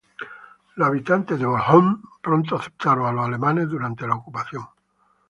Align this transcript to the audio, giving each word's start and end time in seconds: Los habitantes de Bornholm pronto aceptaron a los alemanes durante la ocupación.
Los 0.77 0.87
habitantes 0.87 1.37
de 1.37 1.45
Bornholm 1.45 2.01
pronto 2.23 2.55
aceptaron 2.55 3.05
a 3.05 3.11
los 3.11 3.23
alemanes 3.23 3.69
durante 3.69 4.07
la 4.07 4.15
ocupación. 4.15 4.65